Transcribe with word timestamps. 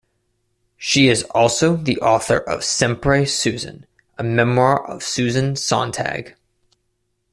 She 0.77 1.09
is 1.09 1.21
also 1.25 1.75
the 1.75 1.99
author 2.01 2.37
of 2.39 2.63
Sempre 2.63 3.27
Susan: 3.27 3.85
A 4.17 4.23
Memoir 4.23 4.83
of 4.89 5.03
Susan 5.03 5.55
Sontag. 5.55 6.33